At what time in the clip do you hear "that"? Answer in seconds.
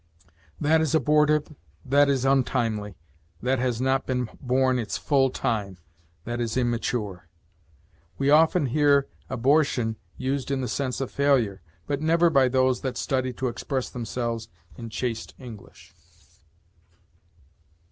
0.59-0.81, 1.85-2.09, 3.39-3.59, 6.23-6.41, 12.81-12.97